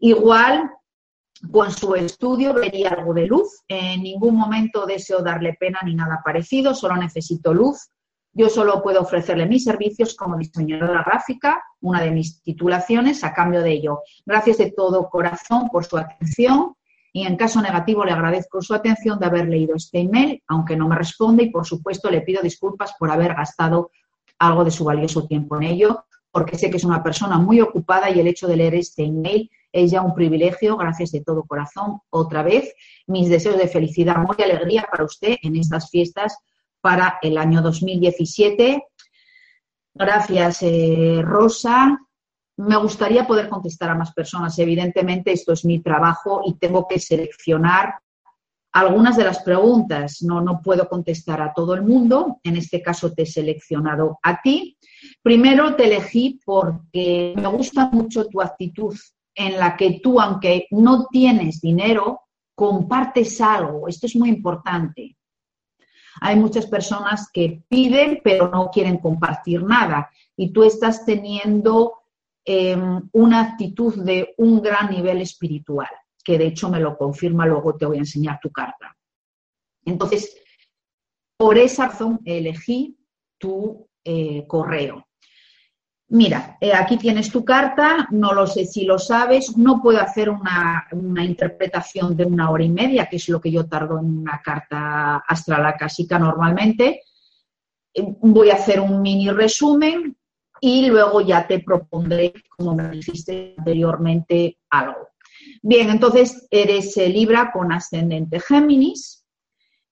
Igual, 0.00 0.70
con 1.50 1.70
su 1.70 1.94
estudio 1.94 2.52
vería 2.52 2.90
algo 2.90 3.14
de 3.14 3.26
luz. 3.26 3.62
En 3.68 4.02
ningún 4.02 4.36
momento 4.36 4.86
deseo 4.86 5.22
darle 5.22 5.56
pena 5.58 5.80
ni 5.84 5.94
nada 5.94 6.20
parecido, 6.24 6.74
solo 6.74 6.96
necesito 6.96 7.54
luz. 7.54 7.90
Yo 8.32 8.48
solo 8.48 8.82
puedo 8.82 9.00
ofrecerle 9.00 9.46
mis 9.46 9.64
servicios 9.64 10.14
como 10.14 10.36
diseñadora 10.36 11.02
gráfica, 11.02 11.62
una 11.80 12.00
de 12.00 12.12
mis 12.12 12.42
titulaciones, 12.42 13.24
a 13.24 13.32
cambio 13.32 13.62
de 13.62 13.72
ello. 13.72 14.00
Gracias 14.24 14.58
de 14.58 14.70
todo 14.70 15.08
corazón 15.08 15.68
por 15.68 15.84
su 15.84 15.98
atención 15.98 16.74
y 17.12 17.26
en 17.26 17.36
caso 17.36 17.60
negativo 17.60 18.04
le 18.04 18.12
agradezco 18.12 18.62
su 18.62 18.72
atención 18.72 19.18
de 19.18 19.26
haber 19.26 19.48
leído 19.48 19.74
este 19.74 19.98
email, 19.98 20.42
aunque 20.46 20.76
no 20.76 20.86
me 20.86 20.94
responde 20.94 21.44
y 21.44 21.50
por 21.50 21.66
supuesto 21.66 22.08
le 22.08 22.20
pido 22.20 22.40
disculpas 22.40 22.94
por 22.98 23.10
haber 23.10 23.34
gastado 23.34 23.90
algo 24.38 24.64
de 24.64 24.70
su 24.70 24.84
valioso 24.84 25.26
tiempo 25.26 25.56
en 25.56 25.64
ello, 25.64 26.04
porque 26.30 26.56
sé 26.56 26.70
que 26.70 26.76
es 26.76 26.84
una 26.84 27.02
persona 27.02 27.38
muy 27.38 27.60
ocupada 27.60 28.10
y 28.10 28.20
el 28.20 28.28
hecho 28.28 28.46
de 28.46 28.56
leer 28.56 28.76
este 28.76 29.04
email 29.04 29.50
es 29.72 29.90
ya 29.90 30.02
un 30.02 30.14
privilegio, 30.14 30.76
gracias 30.76 31.12
de 31.12 31.22
todo 31.22 31.44
corazón. 31.44 32.00
Otra 32.10 32.42
vez, 32.42 32.74
mis 33.06 33.28
deseos 33.28 33.58
de 33.58 33.68
felicidad, 33.68 34.16
amor 34.16 34.36
y 34.38 34.42
alegría 34.42 34.88
para 34.90 35.04
usted 35.04 35.36
en 35.42 35.56
estas 35.56 35.90
fiestas 35.90 36.36
para 36.80 37.18
el 37.22 37.38
año 37.38 37.62
2017. 37.62 38.84
Gracias, 39.94 40.58
eh, 40.62 41.20
Rosa. 41.22 41.98
Me 42.56 42.76
gustaría 42.76 43.26
poder 43.26 43.48
contestar 43.48 43.90
a 43.90 43.94
más 43.94 44.12
personas. 44.12 44.58
Evidentemente, 44.58 45.32
esto 45.32 45.52
es 45.52 45.64
mi 45.64 45.80
trabajo 45.80 46.42
y 46.44 46.54
tengo 46.54 46.86
que 46.86 46.98
seleccionar 46.98 47.94
algunas 48.72 49.16
de 49.16 49.24
las 49.24 49.40
preguntas. 49.42 50.22
No, 50.22 50.40
no 50.40 50.60
puedo 50.62 50.88
contestar 50.88 51.40
a 51.42 51.52
todo 51.54 51.74
el 51.74 51.82
mundo. 51.82 52.38
En 52.44 52.56
este 52.56 52.82
caso, 52.82 53.12
te 53.12 53.22
he 53.22 53.26
seleccionado 53.26 54.18
a 54.22 54.40
ti. 54.42 54.76
Primero, 55.22 55.74
te 55.74 55.84
elegí 55.84 56.40
porque 56.44 57.34
me 57.36 57.48
gusta 57.48 57.88
mucho 57.90 58.26
tu 58.26 58.40
actitud 58.40 58.94
en 59.40 59.58
la 59.58 59.76
que 59.76 60.00
tú, 60.02 60.20
aunque 60.20 60.66
no 60.70 61.06
tienes 61.06 61.60
dinero, 61.60 62.20
compartes 62.54 63.40
algo. 63.40 63.88
Esto 63.88 64.06
es 64.06 64.14
muy 64.16 64.28
importante. 64.28 65.16
Hay 66.20 66.36
muchas 66.36 66.66
personas 66.66 67.30
que 67.32 67.62
piden 67.68 68.20
pero 68.22 68.48
no 68.48 68.70
quieren 68.70 68.98
compartir 68.98 69.62
nada 69.62 70.10
y 70.36 70.52
tú 70.52 70.62
estás 70.64 71.06
teniendo 71.06 71.94
em, 72.44 73.08
una 73.12 73.40
actitud 73.40 74.04
de 74.04 74.34
un 74.36 74.60
gran 74.60 74.90
nivel 74.90 75.22
espiritual, 75.22 75.88
que 76.22 76.36
de 76.36 76.48
hecho 76.48 76.68
me 76.68 76.80
lo 76.80 76.98
confirma, 76.98 77.46
luego 77.46 77.76
te 77.76 77.86
voy 77.86 77.96
a 77.96 78.00
enseñar 78.00 78.38
tu 78.42 78.50
carta. 78.50 78.94
Entonces, 79.86 80.36
por 81.38 81.56
esa 81.56 81.86
razón 81.86 82.20
elegí 82.26 82.98
tu 83.38 83.88
eh, 84.04 84.44
correo. 84.46 85.06
Mira, 86.12 86.58
eh, 86.60 86.72
aquí 86.74 86.96
tienes 86.96 87.30
tu 87.30 87.44
carta, 87.44 88.08
no 88.10 88.32
lo 88.34 88.44
sé 88.44 88.64
si 88.64 88.84
lo 88.84 88.98
sabes, 88.98 89.56
no 89.56 89.80
puedo 89.80 90.00
hacer 90.00 90.28
una, 90.28 90.88
interpretación 91.24 92.16
de 92.16 92.24
una 92.24 92.50
hora 92.50 92.64
y 92.64 92.68
media, 92.68 93.06
que 93.06 93.14
es 93.14 93.28
lo 93.28 93.40
que 93.40 93.52
yo 93.52 93.68
tardo 93.68 93.96
en 94.00 94.18
una 94.18 94.42
carta 94.42 95.18
astral 95.18 95.64
acásica 95.66 96.18
normalmente. 96.18 97.02
Eh, 97.94 98.02
voy 98.22 98.50
a 98.50 98.54
hacer 98.54 98.80
un 98.80 99.00
mini 99.00 99.30
resumen 99.30 100.16
y 100.60 100.86
luego 100.86 101.20
ya 101.20 101.46
te 101.46 101.60
propondré, 101.60 102.32
como 102.56 102.74
me 102.74 102.90
dijiste 102.90 103.54
anteriormente, 103.56 104.58
algo. 104.68 105.10
Bien, 105.62 105.90
entonces 105.90 106.48
eres 106.50 106.96
eh, 106.96 107.08
Libra 107.08 107.52
con 107.52 107.70
ascendente 107.70 108.40
Géminis 108.40 109.19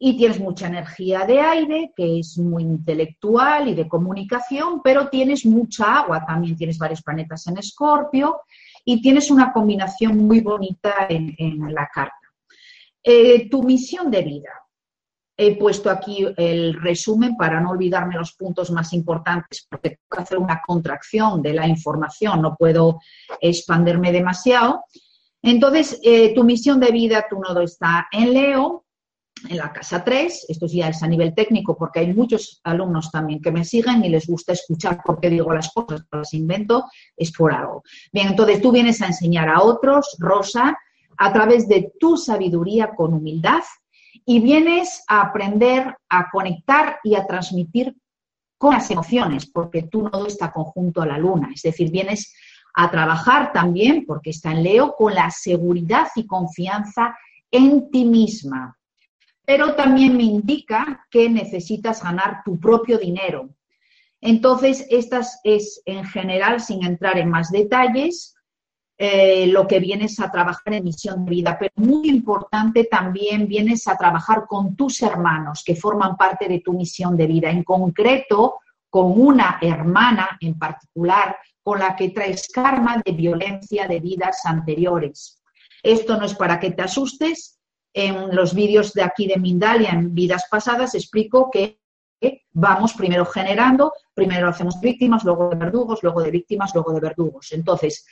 y 0.00 0.16
tienes 0.16 0.38
mucha 0.38 0.68
energía 0.68 1.24
de 1.26 1.40
aire, 1.40 1.92
que 1.96 2.20
es 2.20 2.38
muy 2.38 2.62
intelectual 2.62 3.68
y 3.68 3.74
de 3.74 3.88
comunicación, 3.88 4.80
pero 4.82 5.08
tienes 5.08 5.44
mucha 5.44 5.98
agua, 5.98 6.24
también 6.24 6.56
tienes 6.56 6.78
varios 6.78 7.02
planetas 7.02 7.46
en 7.48 7.58
Escorpio 7.58 8.42
y 8.84 9.02
tienes 9.02 9.30
una 9.30 9.52
combinación 9.52 10.18
muy 10.18 10.40
bonita 10.40 11.08
en, 11.08 11.74
la 11.74 11.88
carta. 11.92 12.14
Eh, 13.02 13.48
tu 13.50 13.62
misión 13.64 14.10
de 14.10 14.22
vida. 14.22 14.50
He 15.36 15.56
puesto 15.56 15.88
aquí 15.88 16.26
el 16.36 16.74
resumen 16.74 17.36
para 17.36 17.60
no 17.60 17.70
olvidarme 17.70 18.16
los 18.16 18.32
puntos 18.32 18.70
más 18.72 18.92
importantes, 18.92 19.66
porque 19.70 19.90
tengo 19.90 20.08
que 20.10 20.22
hacer 20.22 20.38
una 20.38 20.60
contracción 20.66 21.42
de 21.42 21.52
la 21.52 21.66
información, 21.66 22.42
no 22.42 22.56
puedo 22.56 22.98
expanderme 23.40 24.10
demasiado. 24.10 24.84
Entonces, 25.42 26.00
eh, 26.02 26.34
tu 26.34 26.42
misión 26.42 26.80
de 26.80 26.90
vida, 26.90 27.26
tu 27.30 27.38
nodo 27.38 27.62
está 27.62 28.08
en 28.10 28.32
Leo, 28.32 28.84
en 29.48 29.56
la 29.56 29.72
casa 29.72 30.04
3, 30.04 30.46
esto 30.48 30.66
ya 30.66 30.88
es 30.88 31.02
a 31.02 31.06
nivel 31.06 31.34
técnico 31.34 31.76
porque 31.76 32.00
hay 32.00 32.12
muchos 32.12 32.60
alumnos 32.64 33.10
también 33.10 33.40
que 33.40 33.50
me 33.50 33.64
siguen 33.64 34.04
y 34.04 34.08
les 34.08 34.26
gusta 34.26 34.52
escuchar 34.52 35.02
por 35.04 35.20
qué 35.20 35.30
digo 35.30 35.52
las 35.52 35.72
cosas, 35.72 36.04
las 36.10 36.34
invento, 36.34 36.84
es 37.16 37.32
por 37.32 37.52
algo. 37.52 37.82
Bien, 38.12 38.28
entonces 38.28 38.60
tú 38.60 38.72
vienes 38.72 39.00
a 39.02 39.06
enseñar 39.06 39.48
a 39.48 39.62
otros, 39.62 40.16
Rosa, 40.18 40.76
a 41.16 41.32
través 41.32 41.68
de 41.68 41.92
tu 41.98 42.16
sabiduría 42.16 42.90
con 42.94 43.12
humildad 43.12 43.62
y 44.24 44.40
vienes 44.40 45.04
a 45.08 45.22
aprender 45.22 45.96
a 46.08 46.30
conectar 46.30 46.98
y 47.02 47.14
a 47.14 47.26
transmitir 47.26 47.96
con 48.56 48.74
las 48.74 48.90
emociones, 48.90 49.46
porque 49.46 49.82
tú 49.84 50.08
no 50.12 50.26
está 50.26 50.52
conjunto 50.52 51.00
a 51.00 51.06
la 51.06 51.18
luna, 51.18 51.50
es 51.54 51.62
decir, 51.62 51.90
vienes 51.90 52.34
a 52.74 52.90
trabajar 52.90 53.52
también, 53.52 54.04
porque 54.06 54.30
está 54.30 54.52
en 54.52 54.62
Leo, 54.62 54.94
con 54.96 55.14
la 55.14 55.30
seguridad 55.30 56.08
y 56.14 56.26
confianza 56.26 57.16
en 57.50 57.90
ti 57.90 58.04
misma, 58.04 58.77
pero 59.48 59.74
también 59.74 60.14
me 60.14 60.24
indica 60.24 61.06
que 61.10 61.30
necesitas 61.30 62.02
ganar 62.02 62.42
tu 62.44 62.60
propio 62.60 62.98
dinero. 62.98 63.48
Entonces, 64.20 64.86
estas 64.90 65.40
es 65.42 65.80
en 65.86 66.04
general, 66.04 66.60
sin 66.60 66.84
entrar 66.84 67.16
en 67.16 67.30
más 67.30 67.50
detalles, 67.50 68.34
eh, 68.98 69.46
lo 69.46 69.66
que 69.66 69.80
vienes 69.80 70.20
a 70.20 70.30
trabajar 70.30 70.74
en 70.74 70.84
misión 70.84 71.24
de 71.24 71.30
vida, 71.30 71.56
pero 71.58 71.72
muy 71.76 72.10
importante 72.10 72.84
también 72.84 73.48
vienes 73.48 73.88
a 73.88 73.96
trabajar 73.96 74.44
con 74.46 74.76
tus 74.76 75.00
hermanos 75.00 75.64
que 75.64 75.74
forman 75.74 76.18
parte 76.18 76.46
de 76.46 76.60
tu 76.60 76.74
misión 76.74 77.16
de 77.16 77.26
vida, 77.26 77.48
en 77.48 77.64
concreto 77.64 78.56
con 78.90 79.18
una 79.18 79.58
hermana 79.62 80.36
en 80.42 80.58
particular 80.58 81.38
con 81.62 81.78
la 81.78 81.96
que 81.96 82.10
traes 82.10 82.48
karma 82.48 83.00
de 83.02 83.12
violencia 83.12 83.88
de 83.88 83.98
vidas 83.98 84.44
anteriores. 84.44 85.42
Esto 85.82 86.18
no 86.18 86.26
es 86.26 86.34
para 86.34 86.60
que 86.60 86.72
te 86.72 86.82
asustes, 86.82 87.57
en 88.06 88.34
los 88.34 88.54
vídeos 88.54 88.92
de 88.92 89.02
aquí 89.02 89.26
de 89.26 89.38
Mindalia, 89.38 89.90
en 89.90 90.14
vidas 90.14 90.44
pasadas, 90.50 90.94
explico 90.94 91.50
que 91.50 91.80
vamos 92.52 92.92
primero 92.94 93.24
generando, 93.24 93.92
primero 94.14 94.48
hacemos 94.48 94.80
víctimas, 94.80 95.24
luego 95.24 95.50
de 95.50 95.56
verdugos, 95.56 96.02
luego 96.02 96.22
de 96.22 96.30
víctimas, 96.30 96.74
luego 96.74 96.92
de 96.92 97.00
verdugos. 97.00 97.52
Entonces, 97.52 98.06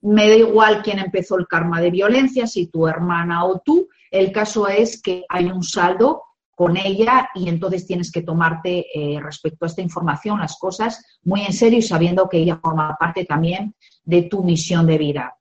me 0.00 0.28
da 0.28 0.34
igual 0.34 0.82
quién 0.82 0.98
empezó 0.98 1.36
el 1.36 1.46
karma 1.46 1.80
de 1.80 1.90
violencia, 1.90 2.46
si 2.46 2.66
tu 2.66 2.86
hermana 2.86 3.44
o 3.44 3.60
tú, 3.60 3.88
el 4.10 4.32
caso 4.32 4.68
es 4.68 5.00
que 5.02 5.24
hay 5.28 5.46
un 5.46 5.62
saldo 5.62 6.22
con 6.54 6.76
ella 6.76 7.28
y 7.34 7.48
entonces 7.48 7.86
tienes 7.86 8.10
que 8.10 8.22
tomarte 8.22 8.86
eh, 8.92 9.20
respecto 9.20 9.64
a 9.64 9.68
esta 9.68 9.82
información 9.82 10.40
las 10.40 10.58
cosas 10.58 11.04
muy 11.22 11.42
en 11.42 11.52
serio 11.52 11.78
y 11.78 11.82
sabiendo 11.82 12.28
que 12.28 12.38
ella 12.38 12.58
forma 12.60 12.96
parte 12.98 13.24
también 13.24 13.76
de 14.04 14.22
tu 14.22 14.42
misión 14.42 14.86
de 14.86 14.98
vida. 14.98 15.36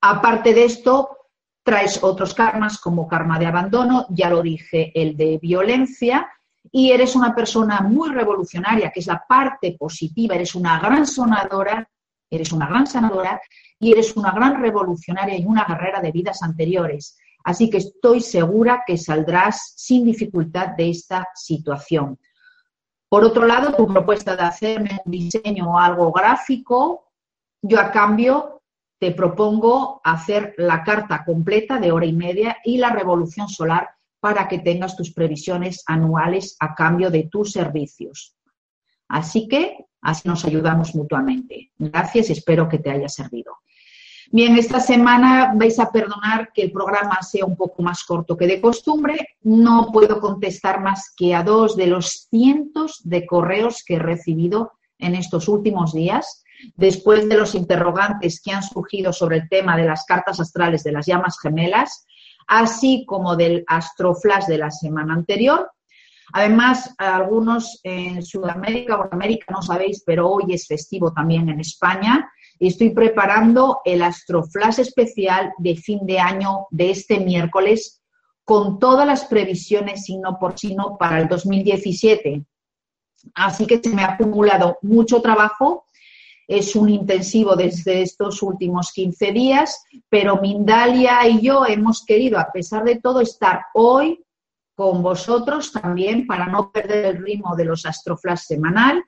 Aparte 0.00 0.54
de 0.54 0.64
esto, 0.64 1.17
traes 1.68 2.02
otros 2.02 2.32
karmas 2.32 2.78
como 2.78 3.06
karma 3.06 3.38
de 3.38 3.44
abandono, 3.44 4.06
ya 4.08 4.30
lo 4.30 4.40
dije, 4.40 4.90
el 4.94 5.18
de 5.18 5.36
violencia, 5.36 6.26
y 6.72 6.92
eres 6.92 7.14
una 7.14 7.34
persona 7.34 7.80
muy 7.80 8.08
revolucionaria, 8.08 8.90
que 8.90 9.00
es 9.00 9.06
la 9.06 9.22
parte 9.28 9.76
positiva, 9.78 10.34
eres 10.34 10.54
una 10.54 10.80
gran 10.80 11.06
sonadora, 11.06 11.86
eres 12.30 12.52
una 12.52 12.68
gran 12.68 12.86
sanadora 12.86 13.38
y 13.78 13.92
eres 13.92 14.16
una 14.16 14.32
gran 14.32 14.62
revolucionaria 14.62 15.36
y 15.36 15.44
una 15.44 15.66
guerrera 15.66 16.00
de 16.00 16.10
vidas 16.10 16.42
anteriores. 16.42 17.18
Así 17.44 17.68
que 17.68 17.76
estoy 17.76 18.22
segura 18.22 18.82
que 18.86 18.96
saldrás 18.96 19.74
sin 19.76 20.06
dificultad 20.06 20.68
de 20.68 20.88
esta 20.88 21.28
situación. 21.34 22.18
Por 23.10 23.24
otro 23.24 23.44
lado, 23.44 23.74
tu 23.74 23.86
propuesta 23.86 24.34
de 24.36 24.42
hacerme 24.42 25.00
un 25.04 25.12
diseño 25.12 25.72
o 25.72 25.78
algo 25.78 26.12
gráfico, 26.12 27.10
yo 27.60 27.78
a 27.78 27.90
cambio 27.90 28.57
te 28.98 29.12
propongo 29.12 30.00
hacer 30.04 30.54
la 30.58 30.82
carta 30.82 31.24
completa 31.24 31.78
de 31.78 31.92
hora 31.92 32.06
y 32.06 32.12
media 32.12 32.58
y 32.64 32.78
la 32.78 32.90
revolución 32.90 33.48
solar 33.48 33.90
para 34.20 34.48
que 34.48 34.58
tengas 34.58 34.96
tus 34.96 35.12
previsiones 35.12 35.84
anuales 35.86 36.56
a 36.58 36.74
cambio 36.74 37.10
de 37.10 37.28
tus 37.30 37.52
servicios. 37.52 38.34
Así 39.08 39.48
que 39.48 39.86
así 40.00 40.28
nos 40.28 40.44
ayudamos 40.44 40.94
mutuamente. 40.94 41.70
Gracias 41.78 42.28
y 42.28 42.32
espero 42.32 42.68
que 42.68 42.78
te 42.78 42.90
haya 42.90 43.08
servido. 43.08 43.56
Bien, 44.30 44.58
esta 44.58 44.78
semana 44.78 45.54
vais 45.54 45.78
a 45.78 45.90
perdonar 45.90 46.50
que 46.52 46.62
el 46.62 46.72
programa 46.72 47.22
sea 47.22 47.46
un 47.46 47.56
poco 47.56 47.82
más 47.82 48.04
corto 48.04 48.36
que 48.36 48.46
de 48.46 48.60
costumbre. 48.60 49.28
No 49.40 49.88
puedo 49.90 50.20
contestar 50.20 50.82
más 50.82 51.14
que 51.16 51.34
a 51.34 51.42
dos 51.42 51.76
de 51.76 51.86
los 51.86 52.26
cientos 52.28 53.00
de 53.04 53.24
correos 53.24 53.82
que 53.86 53.94
he 53.94 53.98
recibido 53.98 54.72
en 54.98 55.14
estos 55.14 55.48
últimos 55.48 55.94
días, 55.94 56.44
después 56.76 57.28
de 57.28 57.36
los 57.36 57.54
interrogantes 57.54 58.40
que 58.42 58.52
han 58.52 58.62
surgido 58.62 59.12
sobre 59.12 59.38
el 59.38 59.48
tema 59.48 59.76
de 59.76 59.84
las 59.84 60.04
cartas 60.04 60.40
astrales 60.40 60.84
de 60.84 60.92
las 60.92 61.06
llamas 61.06 61.38
gemelas, 61.40 62.06
así 62.46 63.04
como 63.06 63.36
del 63.36 63.64
astroflash 63.66 64.46
de 64.46 64.58
la 64.58 64.70
semana 64.70 65.14
anterior. 65.14 65.70
Además, 66.32 66.94
algunos 66.98 67.80
en 67.82 68.22
Sudamérica 68.22 68.98
o 68.98 69.08
América 69.10 69.46
no 69.50 69.62
sabéis, 69.62 70.02
pero 70.04 70.30
hoy 70.30 70.52
es 70.52 70.66
festivo 70.66 71.12
también 71.12 71.48
en 71.48 71.60
España 71.60 72.30
estoy 72.58 72.90
preparando 72.90 73.80
el 73.84 74.02
Astroflash 74.02 74.80
especial 74.80 75.52
de 75.58 75.76
fin 75.76 76.00
de 76.04 76.18
año 76.18 76.66
de 76.70 76.90
este 76.90 77.20
miércoles 77.20 78.02
con 78.44 78.78
todas 78.78 79.06
las 79.06 79.26
previsiones 79.26 80.04
signo 80.04 80.38
por 80.38 80.58
signo 80.58 80.96
para 80.98 81.20
el 81.20 81.28
2017. 81.28 82.44
Así 83.34 83.66
que 83.66 83.78
se 83.78 83.90
me 83.90 84.02
ha 84.02 84.14
acumulado 84.14 84.78
mucho 84.82 85.20
trabajo. 85.20 85.84
Es 86.48 86.74
un 86.74 86.88
intensivo 86.88 87.54
desde 87.54 88.02
estos 88.02 88.42
últimos 88.42 88.90
15 88.92 89.32
días, 89.32 89.84
pero 90.08 90.40
Mindalia 90.40 91.28
y 91.28 91.40
yo 91.42 91.64
hemos 91.64 92.04
querido, 92.04 92.38
a 92.38 92.50
pesar 92.50 92.82
de 92.84 92.96
todo, 92.96 93.20
estar 93.20 93.66
hoy 93.74 94.24
con 94.74 95.02
vosotros 95.02 95.72
también 95.72 96.26
para 96.26 96.46
no 96.46 96.72
perder 96.72 97.04
el 97.04 97.22
ritmo 97.24 97.54
de 97.54 97.66
los 97.66 97.84
Astroflash 97.84 98.40
semanal 98.40 99.04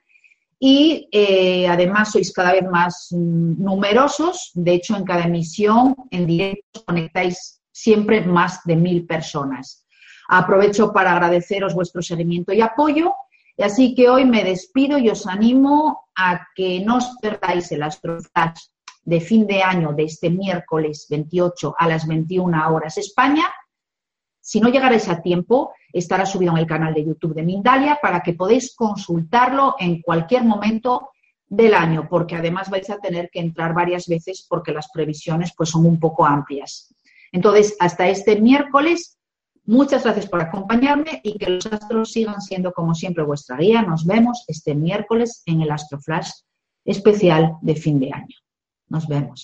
y 0.63 1.09
eh, 1.11 1.67
además 1.67 2.11
sois 2.11 2.31
cada 2.31 2.51
vez 2.51 2.69
más 2.69 3.07
mm, 3.09 3.63
numerosos. 3.63 4.51
De 4.53 4.73
hecho, 4.73 4.95
en 4.95 5.03
cada 5.03 5.23
emisión 5.23 5.95
en 6.11 6.27
directo 6.27 6.83
conectáis 6.85 7.63
siempre 7.71 8.21
más 8.21 8.59
de 8.65 8.75
mil 8.75 9.07
personas. 9.07 9.87
Aprovecho 10.29 10.93
para 10.93 11.13
agradeceros 11.13 11.73
vuestro 11.73 12.03
seguimiento 12.03 12.53
y 12.53 12.61
apoyo. 12.61 13.11
Y 13.61 13.63
así 13.63 13.93
que 13.93 14.09
hoy 14.09 14.25
me 14.25 14.43
despido 14.43 14.97
y 14.97 15.07
os 15.11 15.27
animo 15.27 16.07
a 16.15 16.47
que 16.55 16.83
no 16.83 16.97
os 16.97 17.15
perdáis 17.21 17.71
el 17.71 17.83
Astroflash 17.83 18.59
de 19.03 19.21
fin 19.21 19.45
de 19.45 19.61
año 19.61 19.93
de 19.93 20.05
este 20.05 20.31
miércoles 20.31 21.05
28 21.07 21.75
a 21.77 21.87
las 21.87 22.07
21 22.07 22.73
horas 22.73 22.97
España 22.97 23.45
si 24.39 24.59
no 24.59 24.69
llegaréis 24.69 25.07
a 25.09 25.21
tiempo, 25.21 25.75
estará 25.93 26.25
subido 26.25 26.53
en 26.53 26.57
el 26.57 26.65
canal 26.65 26.95
de 26.95 27.05
YouTube 27.05 27.35
de 27.35 27.43
Mindalia 27.43 27.99
para 28.01 28.21
que 28.21 28.33
podáis 28.33 28.73
consultarlo 28.75 29.75
en 29.77 30.01
cualquier 30.01 30.43
momento 30.43 31.11
del 31.47 31.75
año, 31.75 32.07
porque 32.09 32.37
además 32.37 32.71
vais 32.71 32.89
a 32.89 32.97
tener 32.97 33.29
que 33.29 33.41
entrar 33.41 33.75
varias 33.75 34.07
veces 34.07 34.43
porque 34.49 34.73
las 34.73 34.89
previsiones 34.91 35.53
pues, 35.55 35.69
son 35.69 35.85
un 35.85 35.99
poco 35.99 36.25
amplias. 36.25 36.95
Entonces, 37.31 37.77
hasta 37.79 38.09
este 38.09 38.41
miércoles, 38.41 39.19
muchas 39.65 40.03
gracias 40.03 40.27
por 40.27 40.41
acompañarme 40.41 41.21
y 41.23 41.37
que 41.37 41.49
los 41.49 41.65
astros 41.65 42.11
sigan 42.11 42.41
siendo 42.41 42.71
como 42.73 42.95
siempre 42.95 43.23
vuestra 43.23 43.57
guía. 43.57 43.81
Nos 43.81 44.05
vemos 44.05 44.43
este 44.47 44.75
miércoles 44.75 45.43
en 45.45 45.61
el 45.61 45.71
Astroflash 45.71 46.31
especial 46.85 47.57
de 47.61 47.75
fin 47.75 47.99
de 47.99 48.11
año. 48.11 48.35
Nos 48.89 49.07
vemos. 49.07 49.39